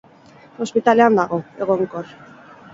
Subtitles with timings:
[0.65, 2.13] Ospitalean dago, egonkor.